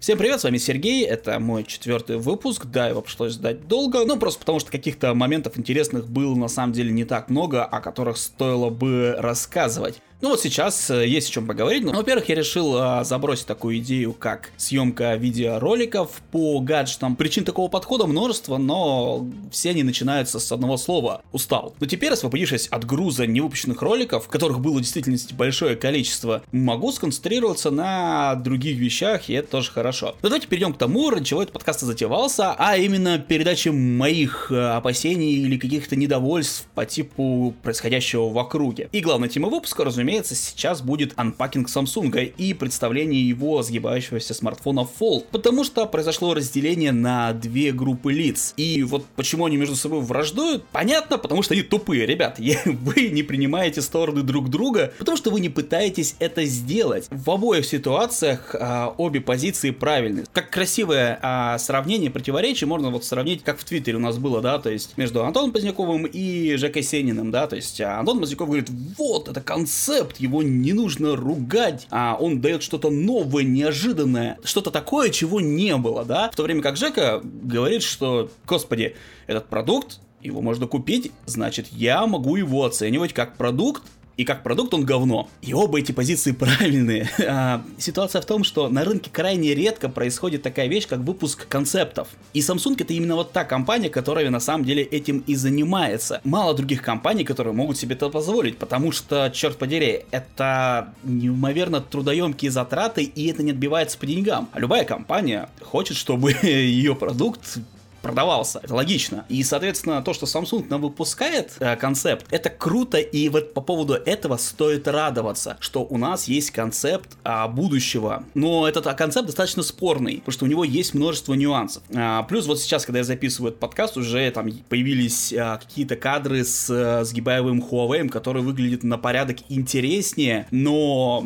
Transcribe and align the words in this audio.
Всем 0.00 0.16
привет, 0.16 0.40
с 0.40 0.44
вами 0.44 0.56
Сергей, 0.56 1.04
это 1.04 1.38
мой 1.38 1.62
четвертый 1.62 2.16
выпуск, 2.16 2.64
да, 2.64 2.88
его 2.88 3.02
пришлось 3.02 3.34
ждать 3.34 3.68
долго, 3.68 4.02
ну 4.06 4.18
просто 4.18 4.40
потому 4.40 4.58
что 4.58 4.72
каких-то 4.72 5.12
моментов 5.12 5.58
интересных 5.58 6.08
было 6.08 6.34
на 6.34 6.48
самом 6.48 6.72
деле 6.72 6.90
не 6.90 7.04
так 7.04 7.28
много, 7.28 7.66
о 7.66 7.82
которых 7.82 8.16
стоило 8.16 8.70
бы 8.70 9.14
рассказывать. 9.18 10.00
Ну 10.22 10.28
вот 10.28 10.40
сейчас 10.40 10.90
э, 10.90 11.08
есть 11.08 11.30
о 11.30 11.32
чем 11.32 11.46
поговорить. 11.46 11.82
Ну, 11.82 11.92
во-первых, 11.92 12.28
я 12.28 12.34
решил 12.34 12.76
а, 12.76 13.04
забросить 13.04 13.46
такую 13.46 13.78
идею, 13.78 14.12
как 14.12 14.50
съемка 14.58 15.14
видеороликов 15.14 16.20
по 16.30 16.60
гаджетам. 16.60 17.16
Причин 17.16 17.44
такого 17.44 17.68
подхода 17.68 18.06
множество, 18.06 18.58
но 18.58 19.26
все 19.50 19.70
они 19.70 19.82
начинаются 19.82 20.38
с 20.38 20.52
одного 20.52 20.76
слова– 20.76 21.22
устал. 21.32 21.74
Но 21.80 21.86
теперь, 21.86 22.12
освободившись 22.12 22.66
от 22.68 22.84
груза 22.84 23.26
невыпущенных 23.26 23.80
роликов, 23.80 24.28
которых 24.28 24.60
было 24.60 24.76
в 24.76 24.80
действительности 24.82 25.32
большое 25.32 25.74
количество, 25.74 26.42
могу 26.52 26.92
сконцентрироваться 26.92 27.70
на 27.70 28.34
других 28.34 28.76
вещах, 28.76 29.30
и 29.30 29.32
это 29.32 29.48
тоже 29.48 29.70
хорошо. 29.70 30.16
Но 30.20 30.28
давайте 30.28 30.48
перейдем 30.48 30.74
к 30.74 30.78
тому, 30.78 31.08
ради 31.08 31.24
чего 31.24 31.40
этот 31.40 31.54
подкаст 31.54 31.80
затевался, 31.80 32.54
а 32.58 32.76
именно 32.76 33.18
передаче 33.18 33.72
моих 33.72 34.52
э, 34.52 34.72
опасений 34.72 35.32
или 35.36 35.56
каких-то 35.56 35.96
недовольств 35.96 36.66
по 36.74 36.84
типу 36.84 37.54
происходящего 37.62 38.28
в 38.28 38.38
округе. 38.38 38.90
И 38.92 39.00
главная 39.00 39.30
тема 39.30 39.48
выпуска, 39.48 39.82
разумеется, 39.82 40.09
разумеется, 40.10 40.34
сейчас 40.34 40.82
будет 40.82 41.12
анпакинг 41.16 41.68
Samsung 41.68 42.34
и 42.36 42.54
представление 42.54 43.26
его 43.26 43.62
сгибающегося 43.62 44.34
смартфона 44.34 44.86
Fold, 44.98 45.26
потому 45.30 45.62
что 45.62 45.86
произошло 45.86 46.34
разделение 46.34 46.90
на 46.90 47.32
две 47.32 47.70
группы 47.70 48.12
лиц. 48.12 48.52
И 48.56 48.82
вот 48.82 49.06
почему 49.14 49.44
они 49.44 49.56
между 49.56 49.76
собой 49.76 50.00
враждуют, 50.00 50.64
понятно, 50.72 51.16
потому 51.16 51.42
что 51.42 51.54
они 51.54 51.62
тупые, 51.62 52.06
ребят. 52.06 52.38
Вы 52.64 53.10
не 53.10 53.22
принимаете 53.22 53.82
стороны 53.82 54.22
друг 54.22 54.50
друга, 54.50 54.92
потому 54.98 55.16
что 55.16 55.30
вы 55.30 55.40
не 55.40 55.48
пытаетесь 55.48 56.16
это 56.18 56.44
сделать. 56.44 57.06
В 57.10 57.30
обоих 57.30 57.64
ситуациях 57.64 58.54
а, 58.58 58.94
обе 58.96 59.20
позиции 59.20 59.70
правильны. 59.70 60.24
Как 60.32 60.50
красивое 60.50 61.18
а, 61.22 61.58
сравнение, 61.58 62.10
противоречие 62.10 62.66
можно 62.66 62.90
вот 62.90 63.04
сравнить, 63.04 63.44
как 63.44 63.58
в 63.58 63.64
Твиттере 63.64 63.96
у 63.96 64.00
нас 64.00 64.18
было, 64.18 64.40
да, 64.40 64.58
то 64.58 64.70
есть 64.70 64.96
между 64.96 65.24
Антоном 65.24 65.52
Поздняковым 65.52 66.04
и 66.06 66.56
Жекой 66.56 66.82
Сениным, 66.82 67.30
да, 67.30 67.46
то 67.46 67.56
есть 67.56 67.80
а, 67.80 67.98
Антон 68.00 68.20
Поздняков 68.20 68.48
говорит, 68.48 68.70
вот, 68.98 69.28
это 69.28 69.40
концепт, 69.40 69.99
концепт, 70.00 70.18
его 70.18 70.42
не 70.42 70.72
нужно 70.72 71.16
ругать, 71.16 71.86
а 71.90 72.16
он 72.18 72.40
дает 72.40 72.62
что-то 72.62 72.90
новое, 72.90 73.44
неожиданное, 73.44 74.38
что-то 74.44 74.70
такое, 74.70 75.10
чего 75.10 75.40
не 75.40 75.76
было, 75.76 76.04
да? 76.04 76.30
В 76.30 76.36
то 76.36 76.42
время 76.42 76.62
как 76.62 76.76
Жека 76.76 77.20
говорит, 77.22 77.82
что, 77.82 78.30
господи, 78.46 78.96
этот 79.26 79.46
продукт, 79.48 80.00
его 80.22 80.40
можно 80.42 80.66
купить, 80.66 81.12
значит, 81.26 81.68
я 81.72 82.06
могу 82.06 82.36
его 82.36 82.64
оценивать 82.64 83.12
как 83.12 83.36
продукт, 83.36 83.82
и 84.20 84.24
как 84.24 84.42
продукт 84.42 84.74
он 84.74 84.84
говно. 84.84 85.30
И 85.40 85.54
оба 85.54 85.78
эти 85.78 85.92
позиции 85.92 86.32
правильные. 86.32 87.08
А, 87.32 87.62
ситуация 87.78 88.20
в 88.20 88.26
том, 88.26 88.42
что 88.42 88.68
на 88.68 88.84
рынке 88.84 89.08
крайне 89.08 89.54
редко 89.54 89.88
происходит 89.88 90.42
такая 90.42 90.66
вещь, 90.66 90.88
как 90.88 90.98
выпуск 90.98 91.46
концептов. 91.48 92.08
И 92.34 92.40
Samsung 92.40 92.74
это 92.78 92.92
именно 92.92 93.14
вот 93.14 93.32
та 93.32 93.44
компания, 93.44 93.88
которая 93.88 94.28
на 94.30 94.40
самом 94.40 94.64
деле 94.64 94.82
этим 94.82 95.22
и 95.28 95.36
занимается. 95.36 96.20
Мало 96.24 96.54
других 96.54 96.82
компаний, 96.82 97.24
которые 97.24 97.54
могут 97.54 97.78
себе 97.78 97.94
это 97.94 98.08
позволить, 98.08 98.58
потому 98.58 98.90
что, 98.90 99.30
черт 99.32 99.58
подери, 99.58 100.06
это 100.10 100.92
неимоверно 101.04 101.80
трудоемкие 101.80 102.50
затраты, 102.50 103.04
и 103.04 103.28
это 103.28 103.44
не 103.44 103.52
отбивается 103.52 103.96
по 103.96 104.06
деньгам. 104.06 104.48
А 104.52 104.58
любая 104.58 104.84
компания 104.84 105.48
хочет, 105.62 105.96
чтобы 105.96 106.32
ее 106.42 106.96
продукт 106.96 107.60
продавался. 108.02 108.60
Это 108.62 108.74
логично. 108.74 109.24
И, 109.28 109.42
соответственно, 109.42 110.02
то, 110.02 110.12
что 110.12 110.26
Samsung 110.26 110.66
нам 110.68 110.82
выпускает 110.82 111.52
э, 111.60 111.76
концепт, 111.76 112.26
это 112.30 112.50
круто, 112.50 112.98
и 112.98 113.28
вот 113.28 113.54
по 113.54 113.60
поводу 113.60 113.94
этого 113.94 114.36
стоит 114.36 114.88
радоваться, 114.88 115.56
что 115.60 115.82
у 115.82 115.98
нас 115.98 116.28
есть 116.28 116.50
концепт 116.50 117.16
а, 117.24 117.48
будущего. 117.48 118.24
Но 118.34 118.68
этот 118.68 118.86
а, 118.86 118.94
концепт 118.94 119.26
достаточно 119.26 119.62
спорный, 119.62 120.18
потому 120.18 120.32
что 120.32 120.44
у 120.44 120.48
него 120.48 120.64
есть 120.64 120.94
множество 120.94 121.34
нюансов. 121.34 121.82
А, 121.94 122.22
плюс 122.24 122.46
вот 122.46 122.60
сейчас, 122.60 122.84
когда 122.84 122.98
я 122.98 123.04
записываю 123.04 123.50
этот 123.50 123.60
подкаст, 123.60 123.96
уже 123.96 124.30
там 124.30 124.50
появились 124.68 125.32
а, 125.32 125.58
какие-то 125.58 125.96
кадры 125.96 126.44
с 126.44 126.68
а, 126.70 127.04
сгибаемым 127.04 127.60
Huawei, 127.60 128.08
который 128.08 128.42
выглядит 128.42 128.82
на 128.82 128.98
порядок 128.98 129.38
интереснее, 129.48 130.46
но 130.50 131.24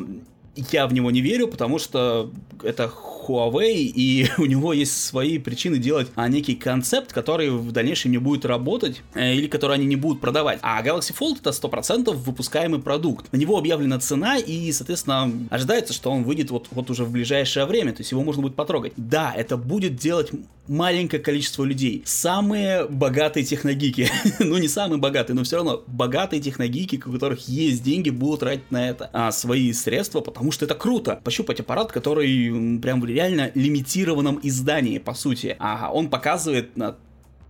я 0.56 0.86
в 0.86 0.92
него 0.92 1.10
не 1.10 1.20
верю, 1.20 1.48
потому 1.48 1.78
что 1.78 2.30
это 2.62 2.90
Huawei, 3.26 3.74
и 3.74 4.28
у 4.38 4.44
него 4.44 4.72
есть 4.72 5.04
свои 5.04 5.38
причины 5.38 5.78
делать 5.78 6.08
а, 6.14 6.28
некий 6.28 6.54
концепт, 6.54 7.12
который 7.12 7.50
в 7.50 7.72
дальнейшем 7.72 8.10
не 8.10 8.18
будет 8.18 8.44
работать, 8.44 9.02
э, 9.14 9.34
или 9.34 9.46
который 9.46 9.76
они 9.76 9.86
не 9.86 9.96
будут 9.96 10.20
продавать. 10.20 10.58
А 10.62 10.82
Galaxy 10.82 11.14
Fold 11.18 11.38
это 11.40 11.50
100% 11.50 12.12
выпускаемый 12.12 12.80
продукт. 12.80 13.32
На 13.32 13.36
него 13.36 13.58
объявлена 13.58 13.98
цена, 13.98 14.38
и, 14.38 14.70
соответственно, 14.72 15.30
ожидается, 15.50 15.92
что 15.92 16.10
он 16.10 16.24
выйдет 16.24 16.50
вот, 16.50 16.68
вот 16.70 16.90
уже 16.90 17.04
в 17.04 17.10
ближайшее 17.10 17.66
время, 17.66 17.92
то 17.92 18.00
есть 18.00 18.12
его 18.12 18.22
можно 18.22 18.42
будет 18.42 18.56
потрогать. 18.56 18.92
Да, 18.96 19.32
это 19.34 19.56
будет 19.56 19.96
делать 19.96 20.30
маленькое 20.68 21.22
количество 21.22 21.64
людей. 21.64 22.02
Самые 22.04 22.86
богатые 22.86 23.44
техногики, 23.44 24.08
ну 24.38 24.58
не 24.58 24.68
самые 24.68 24.98
богатые, 24.98 25.36
но 25.36 25.44
все 25.44 25.56
равно 25.56 25.82
богатые 25.86 26.40
техногики, 26.40 27.02
у 27.04 27.12
которых 27.12 27.48
есть 27.48 27.82
деньги, 27.82 28.10
будут 28.10 28.40
тратить 28.40 28.70
на 28.70 28.88
это 28.88 29.10
а, 29.12 29.30
свои 29.32 29.72
средства, 29.72 30.20
потому 30.20 30.52
что 30.52 30.64
это 30.64 30.74
круто. 30.74 31.20
Пощупать 31.22 31.60
аппарат, 31.60 31.92
который 31.92 32.78
прям 32.80 33.00
в 33.00 33.04
реально 33.04 33.50
лимитированном 33.54 34.40
издании, 34.42 34.98
по 34.98 35.14
сути. 35.14 35.56
А 35.58 35.90
он 35.92 36.08
показывает 36.08 36.76
на 36.76 36.96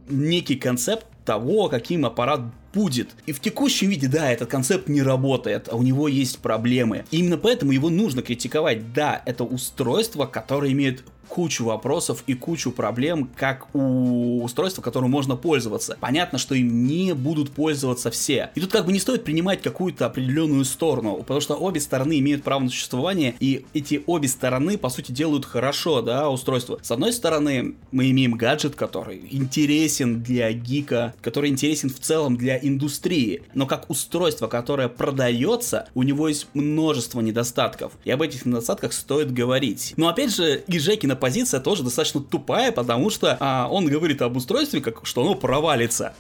некий 0.09 0.57
концепт 0.57 1.07
того, 1.25 1.69
каким 1.69 2.05
аппарат 2.05 2.41
будет. 2.75 3.11
И 3.27 3.33
в 3.33 3.41
текущем 3.41 3.89
виде, 3.89 4.09
да, 4.09 4.31
этот 4.31 4.51
концепт 4.51 4.89
не 4.89 5.03
работает, 5.03 5.69
а 5.71 5.77
у 5.77 5.83
него 5.83 6.09
есть 6.09 6.39
проблемы. 6.41 7.05
И 7.11 7.19
именно 7.19 7.39
поэтому 7.39 7.73
его 7.73 7.91
нужно 7.91 8.23
критиковать. 8.23 8.93
Да, 8.93 9.23
это 9.25 9.45
устройство, 9.45 10.27
которое 10.27 10.73
имеет 10.73 11.05
кучу 11.29 11.65
вопросов 11.65 12.23
и 12.27 12.35
кучу 12.35 12.71
проблем, 12.71 13.31
как 13.37 13.75
у 13.75 14.43
устройства, 14.43 14.83
которым 14.83 15.11
можно 15.11 15.37
пользоваться. 15.37 15.97
Понятно, 16.01 16.39
что 16.39 16.55
им 16.55 16.87
не 16.87 17.15
будут 17.15 17.51
пользоваться 17.51 18.11
все. 18.11 18.51
И 18.55 18.61
тут 18.61 18.71
как 18.73 18.87
бы 18.87 18.93
не 18.93 19.01
стоит 19.01 19.25
принимать 19.25 19.63
какую-то 19.63 20.07
определенную 20.07 20.65
сторону, 20.65 21.17
потому 21.17 21.41
что 21.41 21.57
обе 21.57 21.81
стороны 21.81 22.19
имеют 22.21 22.45
право 22.45 22.61
на 22.61 22.69
существование, 22.69 23.35
и 23.41 23.65
эти 23.75 24.03
обе 24.07 24.29
стороны, 24.29 24.79
по 24.79 24.89
сути, 24.89 25.13
делают 25.13 25.45
хорошо, 25.45 26.03
да, 26.03 26.31
устройство. 26.31 26.79
С 26.83 26.91
одной 26.91 27.13
стороны, 27.13 27.75
мы 27.91 28.11
имеем 28.11 28.35
гаджет, 28.35 28.75
который 28.75 29.27
интересен 29.31 30.23
для 30.23 30.53
гика, 30.53 31.15
который 31.21 31.51
интересен 31.51 31.91
в 31.91 31.99
целом 31.99 32.37
для 32.37 32.59
индустрии, 32.67 33.43
но 33.55 33.67
как 33.67 33.91
устройство, 33.91 34.47
которое 34.47 34.89
продается, 34.89 35.89
у 35.95 36.03
него 36.03 36.29
есть 36.29 36.47
множество 36.55 37.21
недостатков, 37.21 37.93
и 38.05 38.11
об 38.11 38.23
этих 38.23 38.47
недостатках 38.47 38.93
стоит 38.93 39.33
говорить. 39.33 39.95
Но 39.97 40.09
опять 40.09 40.35
же, 40.35 40.63
и 40.67 40.79
Жекина 40.79 41.17
позиция 41.17 41.61
тоже 41.61 41.83
достаточно 41.83 42.21
тупая, 42.21 42.73
потому 42.73 43.11
что 43.11 43.37
а, 43.41 43.69
он 43.71 43.87
говорит 43.87 44.23
об 44.23 44.37
устройстве, 44.37 44.81
как, 44.81 45.07
что 45.07 45.23
оно 45.23 45.35
провалится. 45.35 46.15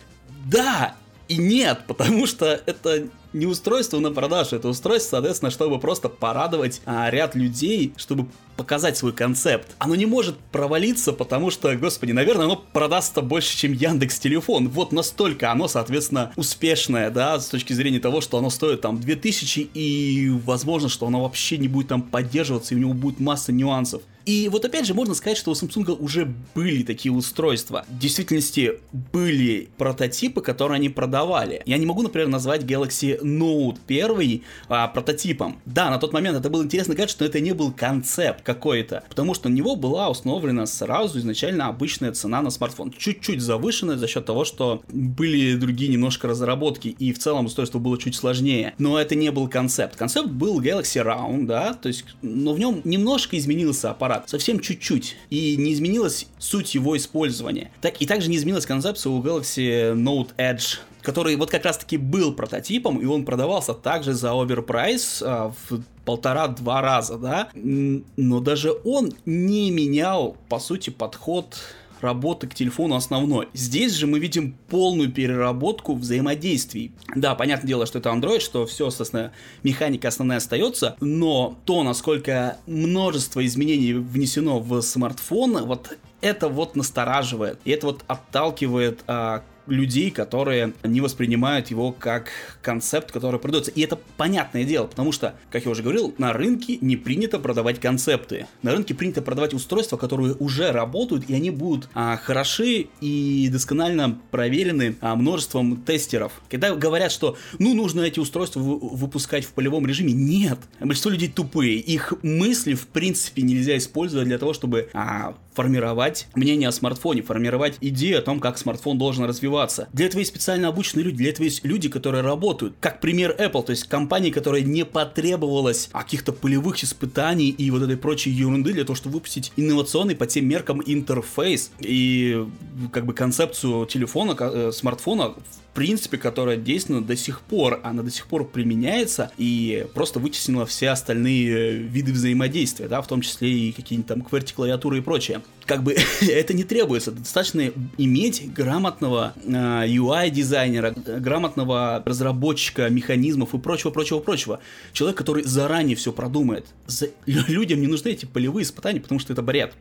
Да 0.46 0.94
и 1.28 1.36
нет, 1.36 1.80
потому 1.86 2.26
что 2.26 2.46
это 2.66 3.08
не 3.34 3.46
устройство 3.46 3.98
на 3.98 4.10
продажу, 4.10 4.56
это 4.56 4.68
устройство, 4.68 5.16
соответственно, 5.16 5.50
чтобы 5.50 5.78
просто 5.78 6.08
порадовать 6.08 6.80
а, 6.86 7.10
ряд 7.10 7.34
людей, 7.34 7.92
чтобы 7.96 8.28
показать 8.56 8.96
свой 8.96 9.12
концепт. 9.12 9.74
Оно 9.78 9.94
не 9.96 10.06
может 10.06 10.38
провалиться, 10.38 11.12
потому 11.12 11.50
что, 11.50 11.74
господи, 11.76 12.12
наверное, 12.12 12.46
оно 12.46 12.56
продастся 12.72 13.20
больше, 13.20 13.56
чем 13.56 13.72
Яндекс 13.72 14.18
Телефон. 14.18 14.68
Вот 14.68 14.92
настолько 14.92 15.50
оно, 15.50 15.68
соответственно, 15.68 16.32
успешное, 16.36 17.10
да, 17.10 17.38
с 17.38 17.48
точки 17.48 17.72
зрения 17.72 18.00
того, 18.00 18.20
что 18.20 18.38
оно 18.38 18.50
стоит 18.50 18.80
там 18.80 19.00
2000 19.00 19.70
и 19.74 20.30
возможно, 20.44 20.88
что 20.88 21.06
оно 21.06 21.22
вообще 21.22 21.58
не 21.58 21.68
будет 21.68 21.88
там 21.88 22.02
поддерживаться 22.02 22.74
и 22.74 22.76
у 22.76 22.80
него 22.80 22.94
будет 22.94 23.18
масса 23.20 23.52
нюансов. 23.52 24.02
И 24.26 24.48
вот 24.48 24.64
опять 24.64 24.86
же 24.86 24.94
можно 24.94 25.14
сказать, 25.14 25.36
что 25.36 25.50
у 25.50 25.54
Samsung 25.54 25.96
уже 25.98 26.32
были 26.54 26.82
такие 26.82 27.12
устройства. 27.12 27.84
В 27.88 27.98
действительности 27.98 28.80
были 29.12 29.68
прототипы, 29.76 30.40
которые 30.40 30.76
они 30.76 30.88
продавали. 30.88 31.62
Я 31.66 31.76
не 31.78 31.86
могу, 31.86 32.02
например, 32.02 32.28
назвать 32.28 32.62
Galaxy 32.62 33.20
Note 33.20 33.78
1 33.86 34.42
а, 34.68 34.88
прототипом. 34.88 35.58
Да, 35.66 35.90
на 35.90 35.98
тот 35.98 36.12
момент 36.12 36.38
это 36.38 36.48
был 36.48 36.64
интересный 36.64 36.96
гаджет, 36.96 37.20
но 37.20 37.26
это 37.26 37.40
не 37.40 37.52
был 37.52 37.72
концепт 37.72 38.42
какой-то, 38.42 39.04
потому 39.08 39.34
что 39.34 39.48
на 39.48 39.54
него 39.54 39.76
была 39.76 40.08
установлена 40.08 40.66
сразу 40.66 41.18
изначально 41.18 41.66
обычная 41.66 42.12
цена 42.12 42.40
на 42.40 42.50
смартфон. 42.50 42.92
Чуть-чуть 42.96 43.40
завышенная 43.40 43.96
за 43.96 44.08
счет 44.08 44.24
того, 44.24 44.44
что 44.44 44.82
были 44.88 45.54
другие 45.56 45.90
немножко 45.90 46.28
разработки, 46.28 46.88
и 46.88 47.12
в 47.12 47.18
целом 47.18 47.46
устройство 47.46 47.78
было 47.78 47.98
чуть 47.98 48.14
сложнее. 48.14 48.74
Но 48.78 48.98
это 48.98 49.14
не 49.14 49.30
был 49.30 49.48
концепт. 49.48 49.96
Концепт 49.96 50.28
был 50.28 50.60
Galaxy 50.60 51.04
Round, 51.04 51.46
да, 51.46 51.74
то 51.74 51.88
есть, 51.88 52.04
но 52.22 52.54
в 52.54 52.58
нем 52.58 52.80
немножко 52.84 53.36
изменился 53.36 53.90
аппарат 53.90 54.13
аппарат, 54.14 54.28
совсем 54.28 54.60
чуть-чуть, 54.60 55.16
и 55.30 55.56
не 55.56 55.72
изменилась 55.72 56.26
суть 56.38 56.74
его 56.74 56.96
использования. 56.96 57.70
Так, 57.80 58.00
и 58.00 58.06
также 58.06 58.30
не 58.30 58.36
изменилась 58.36 58.66
концепция 58.66 59.10
у 59.10 59.22
Galaxy 59.22 59.94
Note 59.94 60.30
Edge, 60.36 60.78
который 61.02 61.36
вот 61.36 61.50
как 61.50 61.64
раз-таки 61.64 61.96
был 61.96 62.34
прототипом, 62.34 62.98
и 62.98 63.06
он 63.06 63.24
продавался 63.24 63.74
также 63.74 64.14
за 64.14 64.32
оверпрайс 64.32 65.22
а, 65.24 65.52
в 65.68 65.82
полтора-два 66.04 66.80
раза, 66.80 67.16
да, 67.18 67.48
но 67.54 68.40
даже 68.40 68.72
он 68.84 69.12
не 69.24 69.70
менял, 69.70 70.36
по 70.48 70.58
сути, 70.58 70.90
подход 70.90 71.56
работы 72.04 72.46
к 72.46 72.54
телефону 72.54 72.94
основной. 72.94 73.48
Здесь 73.52 73.92
же 73.94 74.06
мы 74.06 74.18
видим 74.20 74.56
полную 74.68 75.10
переработку 75.10 75.94
взаимодействий. 75.94 76.92
Да, 77.16 77.34
понятное 77.34 77.68
дело, 77.68 77.86
что 77.86 77.98
это 77.98 78.10
Android, 78.10 78.40
что 78.40 78.66
все, 78.66 78.90
собственно, 78.90 79.32
механика 79.62 80.08
основная 80.08 80.36
остается, 80.36 80.96
но 81.00 81.58
то, 81.64 81.82
насколько 81.82 82.58
множество 82.66 83.44
изменений 83.44 83.94
внесено 83.94 84.60
в 84.60 84.80
смартфон, 84.82 85.64
вот 85.64 85.98
это 86.20 86.48
вот 86.48 86.76
настораживает, 86.76 87.58
и 87.64 87.70
это 87.70 87.86
вот 87.86 88.04
отталкивает 88.06 89.02
а, 89.06 89.42
людей, 89.66 90.10
которые 90.10 90.72
не 90.82 91.00
воспринимают 91.00 91.68
его 91.68 91.92
как 91.92 92.30
концепт, 92.62 93.12
который 93.12 93.40
продается. 93.40 93.70
И 93.70 93.80
это 93.80 93.98
понятное 94.16 94.64
дело, 94.64 94.86
потому 94.86 95.12
что, 95.12 95.34
как 95.50 95.64
я 95.64 95.70
уже 95.70 95.82
говорил, 95.82 96.14
на 96.18 96.32
рынке 96.32 96.78
не 96.80 96.96
принято 96.96 97.38
продавать 97.38 97.80
концепты. 97.80 98.46
На 98.62 98.72
рынке 98.72 98.94
принято 98.94 99.22
продавать 99.22 99.54
устройства, 99.54 99.96
которые 99.96 100.34
уже 100.34 100.72
работают, 100.72 101.28
и 101.28 101.34
они 101.34 101.50
будут 101.50 101.88
а, 101.94 102.16
хороши 102.16 102.88
и 103.00 103.48
досконально 103.50 104.18
проверены 104.30 104.96
а, 105.00 105.16
множеством 105.16 105.82
тестеров. 105.82 106.32
Когда 106.50 106.74
говорят, 106.74 107.12
что 107.12 107.36
ну 107.58 107.74
нужно 107.74 108.02
эти 108.02 108.20
устройства 108.20 108.60
выпускать 108.60 109.44
в 109.44 109.52
полевом 109.52 109.86
режиме, 109.86 110.12
нет. 110.12 110.58
Большинство 110.80 111.10
людей 111.10 111.28
тупые. 111.28 111.76
Их 111.76 112.12
мысли 112.22 112.74
в 112.74 112.86
принципе 112.88 113.42
нельзя 113.42 113.76
использовать 113.76 114.26
для 114.26 114.38
того, 114.38 114.52
чтобы 114.52 114.88
а, 114.92 115.36
формировать 115.54 116.26
мнение 116.34 116.68
о 116.68 116.72
смартфоне, 116.72 117.22
формировать 117.22 117.78
идею 117.80 118.18
о 118.18 118.22
том, 118.22 118.40
как 118.40 118.58
смартфон 118.58 118.98
должен 118.98 119.24
развиваться. 119.24 119.88
Для 119.92 120.06
этого 120.06 120.20
есть 120.20 120.30
специально 120.30 120.68
обученные 120.68 121.04
люди, 121.04 121.18
для 121.18 121.30
этого 121.30 121.44
есть 121.44 121.64
люди, 121.64 121.88
которые 121.88 122.22
работают. 122.22 122.74
Как 122.80 123.00
пример 123.00 123.34
Apple, 123.38 123.64
то 123.64 123.70
есть 123.70 123.84
компании, 123.84 124.30
которая 124.30 124.62
не 124.62 124.84
потребовалась 124.84 125.88
каких-то 125.92 126.32
полевых 126.32 126.82
испытаний 126.82 127.50
и 127.50 127.70
вот 127.70 127.82
этой 127.82 127.96
прочей 127.96 128.30
ерунды 128.30 128.72
для 128.72 128.84
того, 128.84 128.96
чтобы 128.96 129.14
выпустить 129.14 129.52
инновационный 129.56 130.16
по 130.16 130.26
тем 130.26 130.48
меркам 130.48 130.82
интерфейс 130.84 131.70
и 131.78 132.46
как 132.92 133.06
бы 133.06 133.14
концепцию 133.14 133.86
телефона, 133.86 134.36
э, 134.38 134.72
смартфона 134.72 135.34
принципе, 135.74 136.16
которая 136.16 136.56
действенна 136.56 137.02
до 137.02 137.16
сих 137.16 137.40
пор. 137.40 137.80
Она 137.82 138.02
до 138.02 138.10
сих 138.10 138.26
пор 138.26 138.46
применяется 138.46 139.32
и 139.36 139.86
просто 139.92 140.20
вытеснила 140.20 140.64
все 140.66 140.90
остальные 140.90 141.48
э, 141.50 141.72
виды 141.72 142.12
взаимодействия, 142.12 142.88
да, 142.88 143.02
в 143.02 143.08
том 143.08 143.20
числе 143.20 143.50
и 143.50 143.72
какие-нибудь 143.72 144.08
там 144.08 144.20
QWERTY-клавиатуры 144.20 144.98
и 144.98 145.00
прочее. 145.00 145.42
Как 145.66 145.82
бы 145.82 145.96
это 146.20 146.54
не 146.54 146.64
требуется. 146.64 147.10
Достаточно 147.10 147.70
иметь 147.98 148.52
грамотного 148.52 149.34
э, 149.44 149.50
UI-дизайнера, 149.50 150.92
грамотного 150.92 152.02
разработчика 152.06 152.88
механизмов 152.88 153.54
и 153.54 153.58
прочего, 153.58 153.90
прочего, 153.90 154.20
прочего. 154.20 154.60
Человек, 154.92 155.18
который 155.18 155.42
заранее 155.42 155.96
все 155.96 156.12
продумает. 156.12 156.66
За... 156.86 157.08
Людям 157.26 157.80
не 157.80 157.88
нужны 157.88 158.10
эти 158.10 158.24
полевые 158.24 158.62
испытания, 158.62 159.00
потому 159.00 159.18
что 159.18 159.32
это 159.32 159.42
бред. 159.42 159.74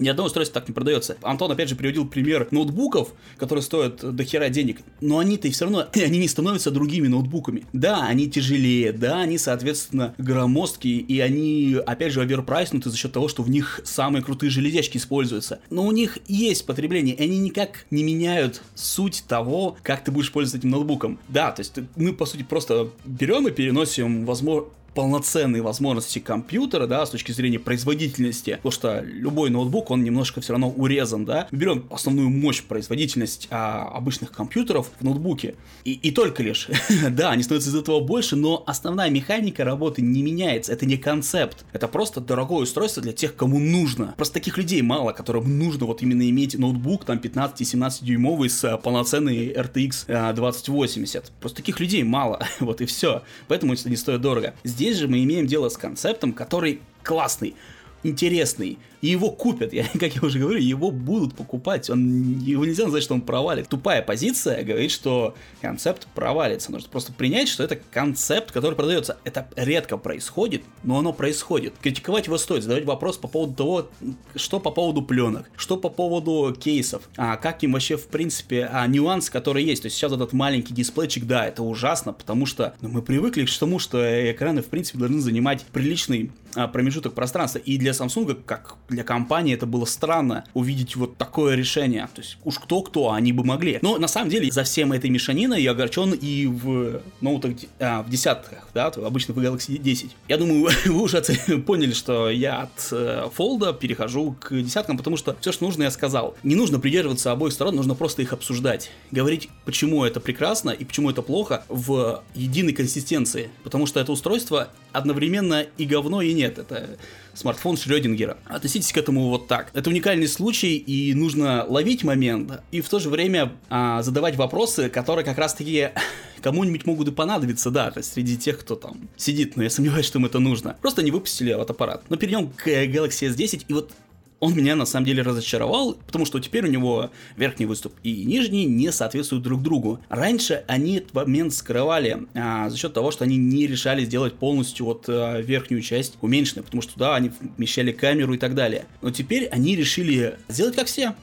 Ни 0.00 0.08
одно 0.08 0.24
устройство 0.24 0.60
так 0.60 0.68
не 0.68 0.74
продается. 0.74 1.18
Антон, 1.22 1.52
опять 1.52 1.68
же, 1.68 1.76
приводил 1.76 2.06
пример 2.06 2.48
ноутбуков, 2.50 3.12
которые 3.36 3.62
стоят 3.62 4.16
до 4.16 4.24
хера 4.24 4.48
денег, 4.48 4.80
но 5.02 5.18
они-то 5.18 5.46
и 5.46 5.50
все 5.50 5.66
равно, 5.66 5.86
они 5.94 6.18
не 6.18 6.26
становятся 6.26 6.70
другими 6.70 7.06
ноутбуками. 7.06 7.64
Да, 7.74 8.06
они 8.06 8.28
тяжелее, 8.28 8.92
да, 8.92 9.20
они, 9.20 9.36
соответственно, 9.36 10.14
громоздкие, 10.16 11.00
и 11.00 11.20
они, 11.20 11.76
опять 11.86 12.12
же, 12.14 12.22
оверпрайснуты 12.22 12.88
за 12.88 12.96
счет 12.96 13.12
того, 13.12 13.28
что 13.28 13.42
в 13.42 13.50
них 13.50 13.80
самые 13.84 14.22
крутые 14.22 14.48
железячки 14.50 14.96
используются. 14.96 15.60
Но 15.68 15.86
у 15.86 15.92
них 15.92 16.18
есть 16.26 16.64
потребление, 16.64 17.14
и 17.14 17.22
они 17.22 17.38
никак 17.38 17.84
не 17.90 18.02
меняют 18.02 18.62
суть 18.74 19.24
того, 19.28 19.76
как 19.82 20.02
ты 20.02 20.10
будешь 20.10 20.32
пользоваться 20.32 20.58
этим 20.58 20.70
ноутбуком. 20.70 21.18
Да, 21.28 21.52
то 21.52 21.60
есть 21.60 21.74
мы, 21.96 22.14
по 22.14 22.24
сути, 22.24 22.42
просто 22.42 22.88
берем 23.04 23.46
и 23.48 23.50
переносим, 23.50 24.24
возможно, 24.24 24.68
полноценные 24.94 25.62
возможности 25.62 26.18
компьютера, 26.18 26.86
да, 26.86 27.04
с 27.06 27.10
точки 27.10 27.32
зрения 27.32 27.58
производительности, 27.58 28.56
потому 28.56 28.72
что 28.72 29.00
любой 29.00 29.50
ноутбук, 29.50 29.90
он 29.90 30.04
немножко 30.04 30.40
все 30.40 30.52
равно 30.52 30.70
урезан, 30.70 31.24
да, 31.24 31.48
берем 31.50 31.86
основную 31.90 32.30
мощь, 32.30 32.62
производительность 32.62 33.48
а, 33.50 33.88
обычных 33.94 34.32
компьютеров 34.32 34.90
в 34.98 35.04
ноутбуке, 35.04 35.54
и, 35.84 35.92
и 35.92 36.10
только 36.10 36.42
лишь, 36.42 36.68
да, 37.10 37.30
они 37.30 37.42
становятся 37.42 37.70
из 37.70 37.74
этого 37.74 38.00
больше, 38.00 38.36
но 38.36 38.62
основная 38.66 39.10
механика 39.10 39.64
работы 39.64 40.02
не 40.02 40.22
меняется, 40.22 40.72
это 40.72 40.86
не 40.86 40.96
концепт, 40.96 41.64
это 41.72 41.88
просто 41.88 42.20
дорогое 42.20 42.62
устройство 42.62 43.02
для 43.02 43.12
тех, 43.12 43.34
кому 43.36 43.58
нужно. 43.58 44.14
Просто 44.16 44.34
таких 44.34 44.58
людей 44.58 44.82
мало, 44.82 45.12
которым 45.12 45.58
нужно 45.58 45.86
вот 45.86 46.02
именно 46.02 46.28
иметь 46.28 46.58
ноутбук, 46.58 47.04
там, 47.04 47.18
15-17 47.18 48.04
дюймовый 48.04 48.50
с 48.50 48.76
полноценной 48.78 49.52
RTX 49.52 50.34
2080. 50.34 51.32
Просто 51.40 51.56
таких 51.56 51.80
людей 51.80 52.02
мало, 52.02 52.40
вот 52.60 52.80
и 52.80 52.86
все. 52.86 53.22
Поэтому 53.48 53.74
это 53.74 53.88
не 53.88 53.96
стоит 53.96 54.20
дорого. 54.20 54.54
Здесь 54.80 54.96
же 54.96 55.08
мы 55.08 55.22
имеем 55.24 55.46
дело 55.46 55.68
с 55.68 55.76
концептом, 55.76 56.32
который 56.32 56.80
классный, 57.02 57.54
интересный, 58.02 58.78
и 59.00 59.08
его 59.08 59.30
купят. 59.30 59.72
Я, 59.80 59.84
как 59.84 60.14
я 60.14 60.22
уже 60.22 60.38
говорю, 60.38 60.58
его 60.58 60.90
будут 60.90 61.34
покупать. 61.34 61.88
Он, 61.90 62.38
его 62.38 62.64
нельзя 62.64 62.84
назвать, 62.84 63.02
что 63.02 63.14
он 63.14 63.22
провалит. 63.22 63.68
Тупая 63.68 64.02
позиция 64.02 64.62
говорит, 64.62 64.90
что 64.90 65.34
концепт 65.60 66.06
провалится. 66.14 66.70
Нужно 66.70 66.88
просто 66.88 67.12
принять, 67.12 67.48
что 67.48 67.62
это 67.62 67.76
концепт, 67.76 68.52
который 68.52 68.74
продается. 68.74 69.18
Это 69.24 69.48
редко 69.56 69.96
происходит, 69.96 70.62
но 70.82 70.98
оно 70.98 71.12
происходит. 71.12 71.74
Критиковать 71.80 72.26
его 72.26 72.38
стоит, 72.38 72.62
задавать 72.62 72.84
вопрос 72.84 73.16
по 73.16 73.28
поводу 73.28 73.54
того, 73.54 73.88
что 74.34 74.60
по 74.60 74.70
поводу 74.70 75.02
пленок, 75.02 75.50
что 75.56 75.76
по 75.76 75.88
поводу 75.88 76.54
кейсов, 76.58 77.08
а 77.16 77.36
как 77.36 77.62
им 77.62 77.72
вообще, 77.72 77.96
в 77.96 78.06
принципе, 78.06 78.68
а, 78.70 78.86
нюанс, 78.86 79.30
который 79.30 79.64
есть. 79.64 79.82
То 79.82 79.86
есть 79.86 79.96
сейчас 79.96 80.12
этот 80.12 80.32
маленький 80.32 80.74
дисплейчик, 80.74 81.24
да, 81.24 81.46
это 81.46 81.62
ужасно, 81.62 82.12
потому 82.12 82.46
что 82.46 82.74
ну, 82.80 82.88
мы 82.88 83.02
привыкли 83.02 83.44
к 83.44 83.58
тому, 83.58 83.78
что 83.78 83.98
экраны, 84.30 84.62
в 84.62 84.66
принципе, 84.66 84.98
должны 84.98 85.20
занимать 85.20 85.64
приличный 85.64 86.30
а, 86.54 86.68
промежуток 86.68 87.14
пространства. 87.14 87.58
И 87.58 87.78
для 87.78 87.92
Samsung, 87.92 88.42
как 88.44 88.76
для 88.90 89.04
компании 89.04 89.54
это 89.54 89.66
было 89.66 89.84
странно 89.84 90.44
увидеть 90.54 90.96
вот 90.96 91.16
такое 91.16 91.54
решение. 91.54 92.08
То 92.14 92.20
есть 92.20 92.36
уж 92.44 92.58
кто-кто, 92.58 93.12
они 93.12 93.32
бы 93.32 93.44
могли. 93.44 93.78
Но 93.82 93.98
на 93.98 94.08
самом 94.08 94.30
деле 94.30 94.50
за 94.50 94.64
всем 94.64 94.92
этой 94.92 95.10
мешаниной 95.10 95.62
я 95.62 95.70
огорчен 95.70 96.12
и 96.12 96.46
в 96.46 97.00
ноутах, 97.20 97.52
а, 97.78 98.02
в 98.02 98.10
десятках, 98.10 98.68
да, 98.74 98.86
обычно 98.88 99.34
в 99.34 99.38
Galaxy 99.38 99.78
10. 99.78 100.10
Я 100.28 100.36
думаю, 100.36 100.68
вы 100.84 101.02
уже 101.02 101.22
поняли, 101.66 101.92
что 101.92 102.30
я 102.30 102.62
от 102.62 102.88
э, 102.92 103.28
фолда 103.32 103.72
перехожу 103.72 104.36
к 104.40 104.52
десяткам, 104.52 104.96
потому 104.96 105.16
что 105.16 105.36
все, 105.40 105.52
что 105.52 105.64
нужно, 105.64 105.84
я 105.84 105.90
сказал. 105.90 106.36
Не 106.42 106.54
нужно 106.54 106.78
придерживаться 106.80 107.32
обоих 107.32 107.52
сторон, 107.52 107.76
нужно 107.76 107.94
просто 107.94 108.22
их 108.22 108.32
обсуждать. 108.32 108.90
Говорить, 109.10 109.48
почему 109.64 110.04
это 110.04 110.20
прекрасно 110.20 110.70
и 110.70 110.84
почему 110.84 111.10
это 111.10 111.22
плохо 111.22 111.64
в 111.68 112.22
единой 112.34 112.72
консистенции. 112.72 113.50
Потому 113.62 113.86
что 113.86 114.00
это 114.00 114.12
устройство 114.12 114.68
одновременно 114.92 115.66
и 115.76 115.84
говно, 115.84 116.22
и 116.22 116.32
нет. 116.32 116.58
Это 116.58 116.98
смартфон 117.40 117.76
Шрёдингера. 117.76 118.36
Относитесь 118.44 118.92
к 118.92 118.98
этому 118.98 119.28
вот 119.28 119.48
так. 119.48 119.70
Это 119.72 119.90
уникальный 119.90 120.28
случай, 120.28 120.76
и 120.76 121.14
нужно 121.14 121.64
ловить 121.66 122.04
момент, 122.04 122.60
и 122.70 122.80
в 122.80 122.88
то 122.88 122.98
же 122.98 123.08
время 123.08 123.52
а, 123.68 124.02
задавать 124.02 124.36
вопросы, 124.36 124.88
которые 124.88 125.24
как 125.24 125.38
раз-таки 125.38 125.90
кому-нибудь 126.42 126.86
могут 126.86 127.08
и 127.08 127.10
понадобиться, 127.10 127.70
да, 127.70 127.92
среди 128.02 128.36
тех, 128.36 128.58
кто 128.58 128.76
там 128.76 129.08
сидит, 129.16 129.56
но 129.56 129.62
я 129.62 129.70
сомневаюсь, 129.70 130.06
что 130.06 130.18
им 130.18 130.26
это 130.26 130.38
нужно. 130.38 130.76
Просто 130.80 131.02
не 131.02 131.10
выпустили 131.10 131.52
вот 131.54 131.70
аппарат. 131.70 132.04
Но 132.08 132.16
перейдем 132.16 132.50
к 132.50 132.66
Galaxy 132.66 133.34
S10, 133.34 133.64
и 133.68 133.72
вот 133.72 133.92
он 134.40 134.54
меня 134.54 134.74
на 134.74 134.86
самом 134.86 135.06
деле 135.06 135.22
разочаровал, 135.22 135.96
потому 136.06 136.24
что 136.24 136.40
теперь 136.40 136.66
у 136.66 136.70
него 136.70 137.10
верхний 137.36 137.66
выступ 137.66 137.92
и 138.02 138.24
нижний 138.24 138.64
не 138.64 138.90
соответствуют 138.90 139.44
друг 139.44 139.62
другу. 139.62 140.00
Раньше 140.08 140.64
они 140.66 140.96
этот 140.96 141.12
момент 141.12 141.52
скрывали 141.52 142.26
а, 142.34 142.70
за 142.70 142.76
счет 142.76 142.94
того, 142.94 143.10
что 143.10 143.24
они 143.24 143.36
не 143.36 143.66
решали 143.66 144.04
сделать 144.04 144.34
полностью 144.34 144.86
вот 144.86 145.04
а, 145.08 145.40
верхнюю 145.40 145.82
часть 145.82 146.14
уменьшенной, 146.22 146.64
потому 146.64 146.80
что 146.80 146.94
туда 146.94 147.14
они 147.14 147.30
вмещали 147.56 147.92
камеру 147.92 148.34
и 148.34 148.38
так 148.38 148.54
далее. 148.54 148.86
Но 149.02 149.10
теперь 149.10 149.46
они 149.48 149.76
решили 149.76 150.38
сделать 150.48 150.74
как 150.74 150.86
все. 150.86 151.14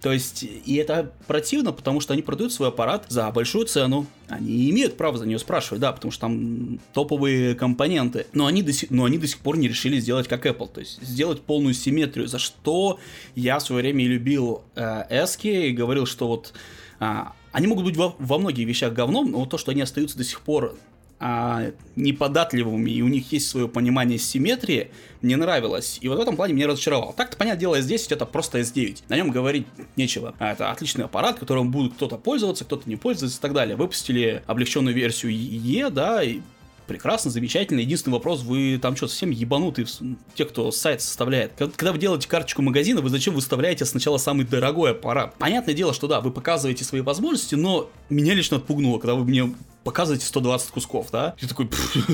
То 0.00 0.12
есть, 0.12 0.42
и 0.42 0.76
это 0.76 1.12
противно, 1.26 1.72
потому 1.72 2.00
что 2.00 2.14
они 2.14 2.22
продают 2.22 2.52
свой 2.52 2.68
аппарат 2.68 3.04
за 3.08 3.30
большую 3.30 3.66
цену. 3.66 4.06
Они 4.28 4.70
имеют 4.70 4.96
право 4.96 5.18
за 5.18 5.26
нее 5.26 5.38
спрашивать, 5.38 5.80
да, 5.80 5.92
потому 5.92 6.10
что 6.10 6.22
там 6.22 6.80
топовые 6.94 7.54
компоненты. 7.54 8.26
Но 8.32 8.46
они 8.46 8.62
до 8.62 8.72
сих, 8.72 8.90
но 8.90 9.04
они 9.04 9.18
до 9.18 9.26
сих 9.26 9.38
пор 9.38 9.58
не 9.58 9.68
решили 9.68 10.00
сделать 10.00 10.26
как 10.26 10.46
Apple, 10.46 10.70
то 10.72 10.80
есть 10.80 11.02
сделать 11.02 11.42
полную 11.42 11.74
симметрию, 11.74 12.28
за 12.28 12.38
что 12.38 12.98
я 13.34 13.58
в 13.58 13.62
свое 13.62 13.82
время 13.82 14.04
и 14.04 14.08
любил 14.08 14.62
э, 14.74 15.04
Эски 15.10 15.48
и 15.48 15.72
говорил, 15.72 16.06
что 16.06 16.28
вот 16.28 16.54
э, 17.00 17.24
они 17.52 17.66
могут 17.66 17.84
быть 17.84 17.96
во, 17.96 18.14
во 18.18 18.38
многих 18.38 18.66
вещах 18.66 18.92
говном, 18.92 19.30
но 19.32 19.44
то, 19.44 19.58
что 19.58 19.72
они 19.72 19.82
остаются 19.82 20.16
до 20.16 20.24
сих 20.24 20.40
пор 20.40 20.76
а, 21.22 21.72
неподатливыми, 21.96 22.90
и 22.90 23.02
у 23.02 23.08
них 23.08 23.30
есть 23.30 23.48
свое 23.48 23.68
понимание 23.68 24.18
симметрии, 24.18 24.90
мне 25.20 25.36
нравилось. 25.36 25.98
И 26.00 26.08
вот 26.08 26.16
в 26.16 26.20
этом 26.22 26.34
плане 26.34 26.54
меня 26.54 26.66
разочаровал. 26.66 27.12
Так-то, 27.12 27.36
понятное 27.36 27.60
дело, 27.60 27.78
S10 27.78 28.14
это 28.14 28.24
просто 28.24 28.60
S9. 28.60 29.02
На 29.08 29.16
нем 29.16 29.30
говорить 29.30 29.66
нечего. 29.96 30.34
А 30.38 30.52
это 30.52 30.70
отличный 30.70 31.04
аппарат, 31.04 31.38
которым 31.38 31.70
будет 31.70 31.92
кто-то 31.92 32.16
пользоваться, 32.16 32.64
кто-то 32.64 32.88
не 32.88 32.96
пользоваться 32.96 33.38
и 33.38 33.42
так 33.42 33.52
далее. 33.52 33.76
Выпустили 33.76 34.42
облегченную 34.46 34.94
версию 34.94 35.32
E, 35.32 35.90
да, 35.90 36.22
и 36.22 36.40
прекрасно, 36.86 37.30
замечательно. 37.30 37.80
Единственный 37.80 38.14
вопрос, 38.14 38.40
вы 38.40 38.78
там 38.80 38.96
что, 38.96 39.06
совсем 39.06 39.28
ебанутые, 39.28 39.86
те, 40.34 40.46
кто 40.46 40.72
сайт 40.72 41.02
составляет. 41.02 41.52
Когда 41.52 41.92
вы 41.92 41.98
делаете 41.98 42.28
карточку 42.28 42.62
магазина, 42.62 43.02
вы 43.02 43.10
зачем 43.10 43.34
выставляете 43.34 43.84
сначала 43.84 44.16
самый 44.16 44.46
дорогой 44.46 44.92
аппарат? 44.92 45.34
Понятное 45.38 45.74
дело, 45.74 45.92
что 45.92 46.08
да, 46.08 46.22
вы 46.22 46.30
показываете 46.30 46.84
свои 46.84 47.02
возможности, 47.02 47.56
но 47.56 47.90
меня 48.08 48.32
лично 48.32 48.56
отпугнуло, 48.56 48.98
когда 48.98 49.14
вы 49.14 49.24
мне 49.24 49.54
показывайте 49.84 50.26
120 50.26 50.70
кусков, 50.70 51.08
да? 51.10 51.34
Я 51.40 51.48
такой, 51.48 51.68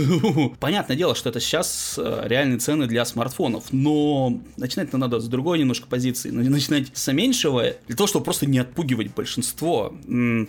понятное 0.61 0.97
дело, 0.97 1.15
что 1.15 1.29
это 1.29 1.41
сейчас 1.41 1.99
э, 1.99 2.23
реальные 2.25 2.59
цены 2.59 2.87
для 2.87 3.05
смартфонов, 3.05 3.73
но 3.73 4.41
начинать 4.57 4.93
надо 4.93 5.21
с 5.21 5.29
другой 5.29 5.59
немножко 5.59 5.87
позиции, 5.87 6.31
начинать 6.31 6.89
с 6.95 7.13
меньшего, 7.13 7.75
для 7.87 7.97
того, 7.97 8.07
чтобы 8.07 8.25
просто 8.25 8.47
не 8.47 8.59
отпугивать 8.59 9.15
большинство. 9.15 9.95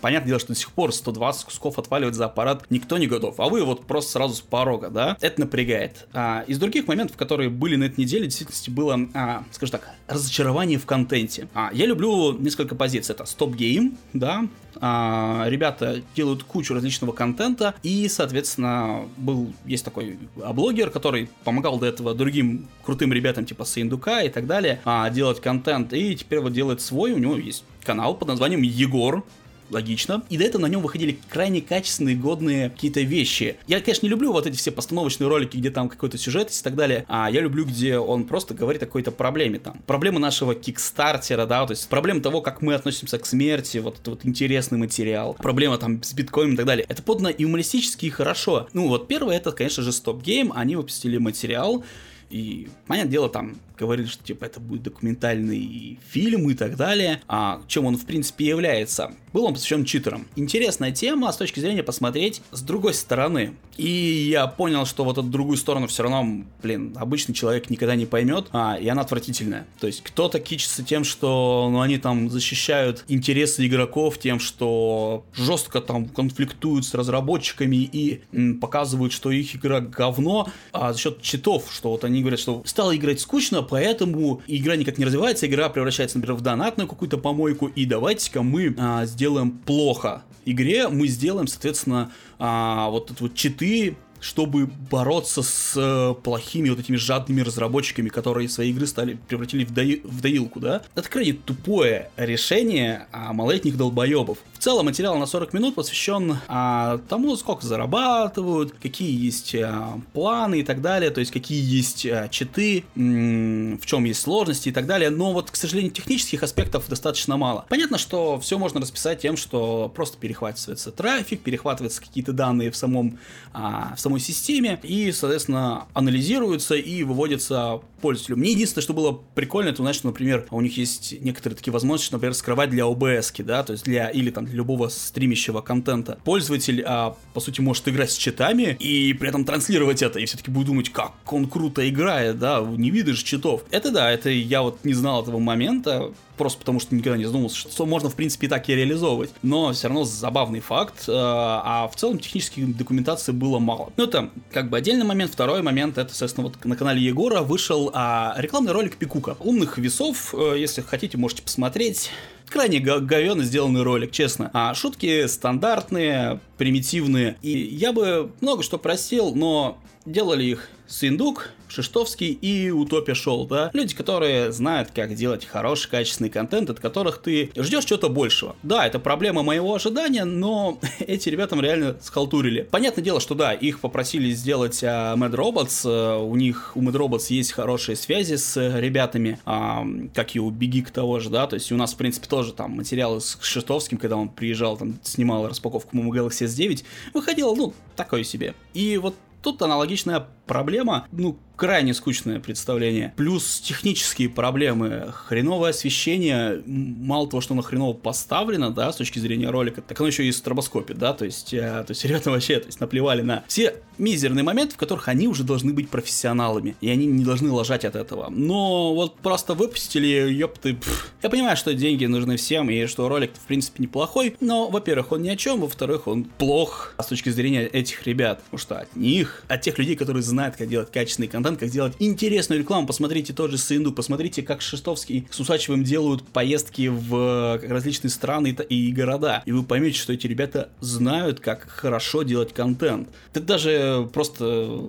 Понятное 0.01 0.27
дело, 0.27 0.39
что 0.39 0.53
до 0.53 0.59
сих 0.59 0.71
пор 0.71 0.93
120 0.93 1.45
кусков 1.45 1.79
отваливать 1.79 2.15
за 2.15 2.25
аппарат 2.25 2.65
никто 2.69 2.97
не 2.97 3.07
готов, 3.07 3.39
а 3.39 3.49
вы 3.49 3.63
вот 3.63 3.85
просто 3.85 4.11
сразу 4.11 4.35
с 4.35 4.41
порога, 4.41 4.89
да? 4.89 5.17
Это 5.21 5.41
напрягает. 5.41 6.07
А, 6.13 6.43
из 6.47 6.59
других 6.59 6.87
моментов, 6.87 7.17
которые 7.17 7.49
были 7.49 7.75
на 7.75 7.85
этой 7.85 8.01
неделе, 8.01 8.25
в 8.25 8.27
действительности 8.27 8.69
было, 8.69 8.99
а, 9.13 9.43
скажем 9.51 9.79
так, 9.79 9.89
разочарование 10.07 10.77
в 10.77 10.85
контенте. 10.85 11.47
А, 11.53 11.69
я 11.73 11.85
люблю 11.85 12.37
несколько 12.37 12.75
позиций. 12.75 13.13
Это 13.13 13.25
стоп-гейм, 13.25 13.97
да, 14.13 14.47
ребята 14.81 16.01
делают 16.15 16.43
кучу 16.43 16.73
различного 16.73 17.11
контента, 17.11 17.75
и, 17.83 18.07
соответственно, 18.07 19.05
был, 19.17 19.53
есть 19.65 19.85
такой 19.85 20.19
блогер, 20.35 20.89
который 20.89 21.29
помогал 21.43 21.79
до 21.79 21.85
этого 21.87 22.13
другим 22.13 22.67
крутым 22.83 23.13
ребятам, 23.13 23.45
типа 23.45 23.65
Сыендука 23.65 24.21
и 24.21 24.29
так 24.29 24.47
далее, 24.47 24.81
а, 24.85 25.09
делать 25.09 25.41
контент, 25.41 25.93
и 25.93 26.15
теперь 26.15 26.39
вот 26.39 26.53
делает 26.53 26.81
свой, 26.81 27.11
у 27.11 27.17
него 27.17 27.37
есть 27.37 27.63
канал 27.83 28.15
под 28.15 28.27
названием 28.27 28.61
Егор, 28.61 29.23
логично. 29.69 30.23
И 30.29 30.37
до 30.37 30.43
этого 30.43 30.61
на 30.61 30.67
нем 30.67 30.81
выходили 30.81 31.19
крайне 31.29 31.61
качественные, 31.61 32.15
годные 32.15 32.69
какие-то 32.69 33.01
вещи. 33.01 33.57
Я, 33.67 33.81
конечно, 33.81 34.05
не 34.05 34.09
люблю 34.09 34.31
вот 34.31 34.47
эти 34.47 34.55
все 34.55 34.71
постановочные 34.71 35.27
ролики, 35.27 35.57
где 35.57 35.71
там 35.71 35.89
какой-то 35.89 36.17
сюжет 36.17 36.51
и 36.51 36.63
так 36.63 36.75
далее, 36.75 37.05
а 37.07 37.29
я 37.29 37.41
люблю, 37.41 37.65
где 37.65 37.97
он 37.97 38.25
просто 38.25 38.53
говорит 38.53 38.83
о 38.83 38.85
какой-то 38.85 39.11
проблеме 39.11 39.59
там. 39.59 39.79
Проблема 39.85 40.19
нашего 40.19 40.55
Kickstarter 40.55 41.32
а, 41.32 41.45
да, 41.45 41.65
то 41.65 41.71
есть 41.71 41.87
проблема 41.89 42.21
того, 42.21 42.41
как 42.41 42.61
мы 42.61 42.73
относимся 42.73 43.17
к 43.19 43.25
смерти, 43.25 43.77
вот 43.79 43.99
это 43.99 44.11
вот 44.11 44.25
интересный 44.25 44.77
материал, 44.77 45.33
проблема 45.33 45.77
там 45.77 46.01
с 46.03 46.13
биткоином 46.13 46.53
и 46.53 46.57
так 46.57 46.65
далее. 46.65 46.85
Это 46.87 47.01
подано 47.01 47.29
юмористически 47.35 48.05
и 48.05 48.09
хорошо. 48.09 48.67
Ну 48.73 48.87
вот 48.87 49.07
первое, 49.07 49.37
это, 49.37 49.51
конечно 49.51 49.83
же, 49.83 49.91
StopGame, 49.91 50.51
они 50.55 50.75
выпустили 50.75 51.17
материал, 51.17 51.83
и, 52.29 52.67
понятное 52.87 53.11
дело, 53.11 53.29
там 53.29 53.57
говорили, 53.77 54.07
что 54.07 54.23
типа 54.23 54.45
это 54.45 54.59
будет 54.59 54.83
документальный 54.83 55.99
фильм 56.09 56.49
и 56.49 56.53
так 56.55 56.75
далее, 56.75 57.21
а 57.27 57.61
чем 57.67 57.85
он 57.85 57.97
в 57.97 58.05
принципе 58.05 58.45
является. 58.45 59.13
Был 59.33 59.45
он 59.45 59.53
посвящен 59.53 59.85
читерам. 59.85 60.27
Интересная 60.35 60.91
тема 60.91 61.31
с 61.31 61.37
точки 61.37 61.59
зрения 61.59 61.83
посмотреть 61.83 62.41
с 62.51 62.61
другой 62.61 62.93
стороны. 62.93 63.53
И 63.77 64.27
я 64.31 64.47
понял, 64.47 64.85
что 64.85 65.03
вот 65.03 65.19
эту 65.19 65.27
другую 65.27 65.57
сторону 65.57 65.85
все 65.85 66.03
равно, 66.03 66.43
блин, 66.63 66.95
обычный 66.95 67.35
человек 67.35 67.69
никогда 67.69 67.95
не 67.95 68.07
поймет, 68.07 68.47
а, 68.51 68.75
и 68.81 68.87
она 68.87 69.03
отвратительная. 69.03 69.67
То 69.79 69.85
есть 69.85 70.01
кто-то 70.01 70.39
кичится 70.39 70.83
тем, 70.83 71.03
что 71.03 71.69
ну, 71.71 71.81
они 71.81 71.99
там 71.99 72.31
защищают 72.31 73.05
интересы 73.07 73.67
игроков, 73.67 74.17
тем, 74.17 74.39
что 74.39 75.23
жестко 75.33 75.81
там 75.81 76.07
конфликтуют 76.07 76.85
с 76.85 76.95
разработчиками 76.95 77.75
и 77.75 78.23
м, 78.33 78.59
показывают, 78.59 79.13
что 79.13 79.29
их 79.29 79.55
игра 79.55 79.81
говно, 79.81 80.49
а 80.71 80.93
за 80.93 80.99
счет 80.99 81.21
читов, 81.21 81.69
что 81.71 81.91
вот 81.91 82.03
они 82.03 82.16
говорят, 82.21 82.39
что 82.39 82.61
стало 82.65 82.95
играть 82.95 83.19
скучно, 83.19 83.61
поэтому 83.61 84.41
игра 84.47 84.75
никак 84.75 84.97
не 84.97 85.05
развивается, 85.05 85.47
игра 85.47 85.69
превращается, 85.69 86.17
например, 86.17 86.37
в 86.37 86.41
донатную 86.41 86.87
какую-то 86.87 87.17
помойку, 87.17 87.67
и 87.67 87.85
давайте-ка 87.85 88.41
мы 88.43 88.75
а, 88.77 89.05
сделаем 89.05 89.51
плохо 89.51 90.23
игре, 90.45 90.87
мы 90.87 91.07
сделаем, 91.07 91.47
соответственно, 91.47 92.11
а, 92.39 92.89
вот 92.89 93.07
тут 93.07 93.21
вот 93.21 93.35
читы 93.35 93.97
чтобы 94.27 94.65
бороться 94.91 95.41
с 95.41 95.73
э, 95.75 96.13
плохими 96.21 96.69
вот 96.69 96.79
этими 96.79 96.97
жадными 96.97 97.41
разработчиками, 97.41 98.09
которые 98.09 98.49
свои 98.49 98.71
игры 98.71 98.85
стали 98.85 99.17
превратили 99.27 99.63
в, 99.63 99.71
дои, 99.73 100.01
в 100.03 100.21
доилку, 100.21 100.59
да? 100.59 100.81
Это 100.95 101.09
крайне 101.09 101.33
тупое 101.33 102.09
решение 102.17 103.07
а, 103.11 103.31
малолетних 103.33 103.77
долбоебов. 103.77 104.37
В 104.53 104.59
целом 104.59 104.87
материал 104.87 105.17
на 105.17 105.25
40 105.25 105.53
минут 105.53 105.75
посвящен 105.75 106.37
а, 106.47 106.99
тому, 107.09 107.35
сколько 107.37 107.65
зарабатывают, 107.65 108.73
какие 108.81 109.25
есть 109.25 109.55
а, 109.55 109.99
планы 110.13 110.59
и 110.59 110.63
так 110.63 110.81
далее, 110.81 111.09
то 111.09 111.19
есть 111.21 111.31
какие 111.31 111.63
есть 111.63 112.05
а, 112.05 112.27
читы, 112.27 112.83
м- 112.95 113.79
в 113.79 113.85
чем 113.85 114.03
есть 114.03 114.21
сложности 114.21 114.69
и 114.69 114.71
так 114.71 114.85
далее, 114.87 115.09
но 115.09 115.31
вот, 115.31 115.51
к 115.51 115.55
сожалению, 115.55 115.91
технических 115.91 116.43
аспектов 116.43 116.87
достаточно 116.89 117.37
мало. 117.37 117.65
Понятно, 117.69 117.97
что 117.97 118.39
все 118.39 118.57
можно 118.57 118.81
расписать 118.81 119.21
тем, 119.21 119.37
что 119.37 119.91
просто 119.95 120.17
перехватывается 120.17 120.91
трафик, 120.91 121.41
перехватываются 121.41 122.01
какие-то 122.01 122.33
данные 122.33 122.71
в 122.71 122.75
самом, 122.75 123.19
а, 123.53 123.93
в 123.95 123.99
самой 124.01 124.16
системе 124.19 124.79
и, 124.83 125.11
соответственно, 125.11 125.87
анализируются 125.93 126.75
и 126.75 127.03
выводятся 127.03 127.81
пользователю. 128.01 128.37
Мне 128.37 128.51
единственное, 128.51 128.83
что 128.83 128.93
было 128.93 129.21
прикольно, 129.35 129.69
это, 129.69 129.81
значит, 129.81 130.03
например, 130.03 130.45
у 130.51 130.61
них 130.61 130.77
есть 130.77 131.15
некоторые 131.21 131.57
такие 131.57 131.71
возможности, 131.73 132.13
например, 132.13 132.33
скрывать 132.33 132.69
для 132.69 132.83
OBS, 132.83 133.43
да, 133.43 133.63
то 133.63 133.73
есть 133.73 133.85
для, 133.85 134.09
или 134.09 134.29
там 134.29 134.45
для 134.45 134.55
любого 134.55 134.89
стримящего 134.89 135.61
контента. 135.61 136.19
Пользователь, 136.23 136.83
а, 136.85 137.15
по 137.33 137.39
сути, 137.39 137.61
может 137.61 137.87
играть 137.87 138.11
с 138.11 138.17
читами 138.17 138.77
и 138.79 139.13
при 139.13 139.29
этом 139.29 139.45
транслировать 139.45 140.01
это, 140.01 140.19
и 140.19 140.25
все-таки 140.25 140.51
будет 140.51 140.67
думать, 140.67 140.89
как 140.89 141.13
он 141.31 141.47
круто 141.47 141.87
играет, 141.87 142.39
да, 142.39 142.61
не 142.61 142.91
видишь 142.91 143.23
читов. 143.23 143.63
Это 143.71 143.91
да, 143.91 144.11
это 144.11 144.29
я 144.29 144.61
вот 144.61 144.83
не 144.83 144.93
знал 144.93 145.23
этого 145.23 145.39
момента, 145.39 146.11
просто 146.37 146.59
потому 146.59 146.79
что 146.79 146.95
никогда 146.95 147.17
не 147.17 147.25
задумывался, 147.25 147.57
что 147.57 147.85
можно, 147.85 148.09
в 148.09 148.15
принципе, 148.15 148.47
и 148.47 148.49
так 148.49 148.69
и 148.69 148.75
реализовывать. 148.75 149.31
Но 149.41 149.73
все 149.73 149.87
равно 149.87 150.03
забавный 150.03 150.59
факт, 150.59 151.05
э, 151.07 151.11
а 151.11 151.89
в 151.91 151.95
целом 151.95 152.19
технической 152.19 152.63
документации 152.65 153.31
было 153.31 153.59
мало. 153.59 153.91
Ну, 153.97 154.03
это 154.03 154.29
как 154.51 154.69
бы 154.69 154.77
отдельный 154.77 155.05
момент. 155.05 155.31
Второй 155.31 155.63
момент, 155.63 155.97
это, 155.97 156.09
соответственно, 156.09 156.47
вот 156.47 156.63
на 156.63 156.75
канале 156.75 157.01
Егора 157.01 157.41
вышел 157.41 157.89
а, 157.95 158.35
рекламный 158.37 158.71
ролик 158.71 158.95
Пикука. 158.95 159.35
Умных 159.39 159.79
весов, 159.79 160.35
э, 160.35 160.53
если 160.59 160.81
хотите, 160.81 161.17
можете 161.17 161.41
посмотреть 161.41 162.11
крайне 162.47 162.79
говенно 162.79 163.43
сделанный 163.43 163.81
ролик, 163.81 164.11
честно. 164.11 164.51
А 164.53 164.75
шутки 164.75 165.25
стандартные, 165.25 166.39
примитивные. 166.59 167.37
И 167.41 167.49
я 167.49 167.91
бы 167.91 168.31
много 168.39 168.61
что 168.61 168.77
просил, 168.77 169.33
но 169.33 169.79
делали 170.05 170.43
их 170.43 170.69
Синдук, 170.87 171.49
Шиштовский 171.67 172.31
и 172.31 172.69
Утопия 172.69 173.13
Шоу, 173.13 173.45
да? 173.45 173.69
Люди, 173.73 173.95
которые 173.95 174.51
знают, 174.51 174.91
как 174.93 175.15
делать 175.15 175.45
хороший, 175.45 175.89
качественный 175.89 176.29
контент, 176.29 176.69
от 176.69 176.79
которых 176.79 177.19
ты 177.19 177.51
ждешь 177.55 177.85
чего-то 177.85 178.09
большего. 178.09 178.55
Да, 178.63 178.85
это 178.85 178.99
проблема 178.99 179.43
моего 179.43 179.73
ожидания, 179.73 180.25
но 180.25 180.79
эти 180.99 181.29
ребятам 181.29 181.61
реально 181.61 181.97
схалтурили. 182.01 182.67
Понятное 182.69 183.03
дело, 183.03 183.19
что 183.19 183.35
да, 183.35 183.53
их 183.53 183.79
попросили 183.79 184.31
сделать 184.31 184.83
а, 184.83 185.15
Mad 185.15 185.31
Robots, 185.31 185.81
а, 185.85 186.17
у 186.17 186.35
них, 186.35 186.71
у 186.75 186.81
Mad 186.81 186.93
Robots 186.93 187.27
есть 187.29 187.51
хорошие 187.51 187.95
связи 187.95 188.35
с 188.35 188.57
ребятами, 188.79 189.39
а, 189.45 189.85
как 190.13 190.35
и 190.35 190.39
у 190.39 190.49
Бигик 190.49 190.91
того 190.91 191.19
же, 191.19 191.29
да, 191.29 191.47
то 191.47 191.55
есть 191.55 191.71
у 191.71 191.77
нас, 191.77 191.93
в 191.93 191.97
принципе, 191.97 192.27
тоже 192.27 192.53
там 192.53 192.71
материалы 192.71 193.21
с 193.21 193.37
Шиштовским, 193.41 193.97
когда 193.97 194.17
он 194.17 194.29
приезжал, 194.29 194.77
там, 194.77 194.99
снимал 195.03 195.47
распаковку 195.47 195.95
Momo 195.95 196.09
Galaxy 196.09 196.45
S9, 196.45 196.83
выходило, 197.13 197.53
ну, 197.55 197.73
такое 197.95 198.23
себе. 198.23 198.53
И 198.73 198.97
вот 198.97 199.15
Тут 199.47 199.61
аналогичная 199.61 200.27
проблема, 200.47 201.07
ну, 201.11 201.37
крайне 201.57 201.93
скучное 201.93 202.39
представление. 202.39 203.13
Плюс 203.17 203.59
технические 203.59 204.29
проблемы, 204.29 205.11
хреновое 205.11 205.71
освещение, 205.71 206.61
мало 206.65 207.27
того, 207.27 207.41
что 207.41 207.53
оно 207.53 207.63
хреново 207.63 207.93
поставлено, 207.93 208.69
да, 208.69 208.93
с 208.93 208.95
точки 208.95 209.19
зрения 209.19 209.49
ролика, 209.49 209.81
так 209.81 209.99
оно 209.99 210.07
еще 210.07 210.23
и 210.25 210.31
стробоскопит, 210.31 210.97
да, 210.97 211.13
то 211.13 211.25
есть, 211.25 211.53
э, 211.53 211.83
то 211.85 211.91
есть 211.91 212.05
ребята 212.05 212.31
вообще, 212.31 212.59
то 212.59 212.67
есть 212.67 212.79
наплевали 212.79 213.23
на 213.23 213.43
все 213.47 213.75
мизерные 213.97 214.43
моменты, 214.43 214.75
в 214.75 214.77
которых 214.77 215.07
они 215.07 215.27
уже 215.27 215.43
должны 215.43 215.73
быть 215.73 215.89
профессионалами, 215.89 216.75
и 216.79 216.89
они 216.89 217.07
не 217.07 217.25
должны 217.25 217.51
ложать 217.51 217.83
от 217.83 217.95
этого. 217.95 218.29
Но 218.29 218.93
вот 218.93 219.17
просто 219.17 219.55
выпустили, 219.55 220.31
ёпты, 220.31 220.75
пф. 220.75 221.11
я 221.23 221.29
понимаю, 221.29 221.57
что 221.57 221.73
деньги 221.73 222.05
нужны 222.05 222.37
всем, 222.37 222.69
и 222.69 222.85
что 222.85 223.09
ролик 223.09 223.31
в 223.33 223.47
принципе 223.47 223.81
неплохой, 223.81 224.35
но, 224.39 224.69
во-первых, 224.69 225.11
он 225.11 225.23
ни 225.23 225.29
о 225.29 225.35
чем, 225.35 225.61
во-вторых, 225.61 226.07
он 226.07 226.25
плох 226.25 226.93
с 226.99 227.07
точки 227.07 227.29
зрения 227.29 227.65
этих 227.65 228.05
ребят, 228.05 228.43
потому 228.43 228.59
что 228.59 228.77
от 228.77 228.95
них, 228.95 229.43
от 229.47 229.61
тех 229.61 229.79
людей, 229.79 229.95
которые 229.95 230.21
знают, 230.37 230.55
как 230.55 230.69
делать 230.69 230.91
качественный 230.91 231.27
контент, 231.27 231.59
как 231.59 231.69
сделать 231.69 231.95
интересную 231.97 232.59
рекламу. 232.61 232.85
Посмотрите 232.85 233.33
тот 233.33 233.49
же 233.49 233.57
Сынду, 233.57 233.91
посмотрите, 233.91 234.43
как 234.43 234.61
Шестовский 234.61 235.27
с 235.31 235.39
Усачевым 235.39 235.83
делают 235.83 236.23
поездки 236.27 236.89
в 236.89 237.59
различные 237.63 238.11
страны 238.11 238.49
и 238.49 238.91
города. 238.91 239.41
И 239.47 239.51
вы 239.51 239.63
поймете, 239.63 239.97
что 239.97 240.13
эти 240.13 240.27
ребята 240.27 240.69
знают, 240.79 241.39
как 241.39 241.67
хорошо 241.67 242.21
делать 242.21 242.53
контент. 242.53 243.09
Это 243.33 243.45
даже 243.45 244.07
просто 244.13 244.79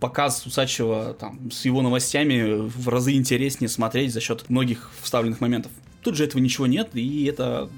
показ 0.00 0.44
Усачева 0.46 1.14
там, 1.14 1.52
с 1.52 1.64
его 1.64 1.80
новостями 1.80 2.68
в 2.68 2.88
разы 2.88 3.12
интереснее 3.12 3.68
смотреть 3.68 4.12
за 4.12 4.20
счет 4.20 4.50
многих 4.50 4.90
вставленных 5.00 5.40
моментов. 5.40 5.70
Тут 6.02 6.16
же 6.16 6.24
этого 6.24 6.42
ничего 6.42 6.66
нет, 6.66 6.90
и 6.94 7.24
это 7.26 7.70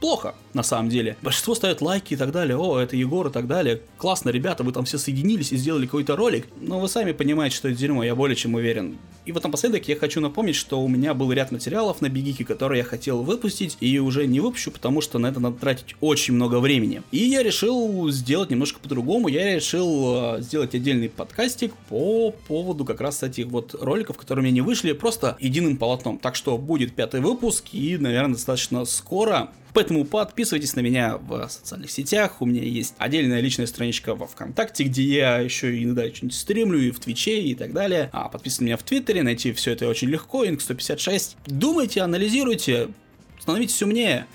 плохо, 0.00 0.34
на 0.54 0.62
самом 0.62 0.88
деле. 0.88 1.16
Большинство 1.22 1.54
ставят 1.54 1.80
лайки 1.80 2.14
и 2.14 2.16
так 2.16 2.32
далее, 2.32 2.56
о, 2.56 2.78
это 2.78 2.96
Егор 2.96 3.28
и 3.28 3.30
так 3.30 3.46
далее. 3.46 3.80
Классно, 3.98 4.30
ребята, 4.30 4.64
вы 4.64 4.72
там 4.72 4.84
все 4.84 4.98
соединились 4.98 5.52
и 5.52 5.56
сделали 5.56 5.86
какой-то 5.86 6.16
ролик. 6.16 6.48
Но 6.60 6.80
вы 6.80 6.88
сами 6.88 7.12
понимаете, 7.12 7.56
что 7.56 7.68
это 7.68 7.78
дерьмо, 7.78 8.02
я 8.02 8.14
более 8.14 8.36
чем 8.36 8.54
уверен. 8.54 8.98
И 9.26 9.32
вот 9.32 9.44
напоследок 9.44 9.86
я 9.86 9.96
хочу 9.96 10.20
напомнить, 10.20 10.56
что 10.56 10.80
у 10.80 10.88
меня 10.88 11.14
был 11.14 11.30
ряд 11.30 11.52
материалов 11.52 12.00
на 12.00 12.08
Бигике, 12.08 12.44
которые 12.44 12.78
я 12.78 12.84
хотел 12.84 13.22
выпустить, 13.22 13.76
и 13.80 13.98
уже 13.98 14.26
не 14.26 14.40
выпущу, 14.40 14.70
потому 14.70 15.00
что 15.02 15.18
на 15.18 15.26
это 15.26 15.38
надо 15.40 15.58
тратить 15.58 15.94
очень 16.00 16.34
много 16.34 16.58
времени. 16.58 17.02
И 17.12 17.18
я 17.18 17.42
решил 17.42 18.08
сделать 18.10 18.50
немножко 18.50 18.80
по-другому, 18.80 19.28
я 19.28 19.54
решил 19.54 20.36
э, 20.36 20.42
сделать 20.42 20.74
отдельный 20.74 21.10
подкастик 21.10 21.74
по 21.88 22.30
поводу 22.48 22.84
как 22.84 23.00
раз 23.00 23.22
этих 23.22 23.46
вот 23.46 23.74
роликов, 23.78 24.16
которые 24.16 24.42
мне 24.42 24.52
не 24.52 24.62
вышли, 24.62 24.92
просто 24.92 25.36
единым 25.38 25.76
полотном. 25.76 26.18
Так 26.18 26.34
что 26.34 26.56
будет 26.56 26.94
пятый 26.94 27.20
выпуск, 27.20 27.66
и, 27.72 27.98
наверное, 27.98 28.34
достаточно 28.34 28.84
скоро 28.86 29.50
Поэтому 29.72 30.04
подписывайтесь 30.04 30.74
на 30.74 30.80
меня 30.80 31.16
в 31.18 31.48
социальных 31.48 31.90
сетях. 31.90 32.40
У 32.40 32.46
меня 32.46 32.62
есть 32.62 32.94
отдельная 32.98 33.40
личная 33.40 33.66
страничка 33.66 34.14
во 34.14 34.26
ВКонтакте, 34.26 34.84
где 34.84 35.02
я 35.02 35.38
еще 35.38 35.82
иногда 35.82 36.06
что-нибудь 36.06 36.34
стримлю, 36.34 36.80
и 36.80 36.90
в 36.90 37.00
Твиче, 37.00 37.40
и 37.40 37.54
так 37.54 37.72
далее. 37.72 38.10
А 38.12 38.28
подписывайтесь 38.28 38.60
на 38.60 38.64
меня 38.64 38.76
в 38.76 38.82
Твиттере, 38.82 39.22
найти 39.22 39.52
все 39.52 39.72
это 39.72 39.88
очень 39.88 40.08
легко, 40.08 40.44
Инк156. 40.44 41.36
Думайте, 41.46 42.02
анализируйте, 42.02 42.88
становитесь 43.40 43.82
умнее. 43.82 44.26